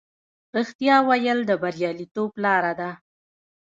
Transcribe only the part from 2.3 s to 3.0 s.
لاره ده.